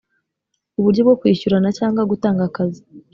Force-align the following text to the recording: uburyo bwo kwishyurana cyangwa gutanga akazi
uburyo 0.79 1.01
bwo 1.05 1.15
kwishyurana 1.19 1.69
cyangwa 1.77 2.01
gutanga 2.11 2.41
akazi 2.49 2.81